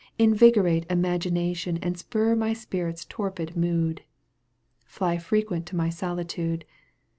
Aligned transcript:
Invigorate 0.17 0.87
imagination 0.91 1.77
And 1.77 1.95
spur 1.95 2.35
my 2.35 2.53
spirit's 2.53 3.05
torpid 3.05 3.55
mood! 3.55 4.01
Fly 4.83 5.19
frequent 5.19 5.67
to 5.67 5.75
my 5.75 5.91
solitude. 5.91 6.65